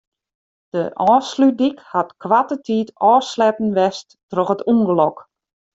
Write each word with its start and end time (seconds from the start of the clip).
De 0.75 0.83
Ofslútdyk 1.13 1.77
hat 1.93 2.11
koarte 2.23 2.57
tiid 2.65 2.89
ôfsletten 3.11 3.69
west 3.77 4.07
troch 4.29 4.51
it 4.55 4.61
ûngelok. 4.71 5.17